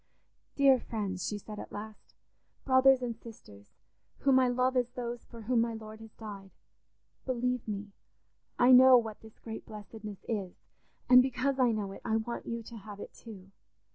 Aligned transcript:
"Dear 0.55 0.79
friends," 0.79 1.27
she 1.27 1.37
said 1.37 1.59
at 1.59 1.71
last, 1.71 2.15
"brothers 2.65 3.03
and 3.03 3.15
sisters, 3.15 3.69
whom 4.21 4.39
I 4.39 4.47
love 4.47 4.75
as 4.75 4.89
those 4.89 5.25
for 5.25 5.41
whom 5.43 5.61
my 5.61 5.75
Lord 5.75 5.99
has 5.99 6.15
died, 6.15 6.49
believe 7.23 7.67
me, 7.67 7.91
I 8.57 8.71
know 8.71 8.97
what 8.97 9.21
this 9.21 9.37
great 9.37 9.63
blessedness 9.63 10.25
is; 10.27 10.55
and 11.07 11.21
because 11.21 11.59
I 11.59 11.71
know 11.71 11.91
it, 11.91 12.01
I 12.03 12.15
want 12.15 12.47
you 12.47 12.63
to 12.63 12.77
have 12.77 12.99
it 12.99 13.13
too. 13.13 13.51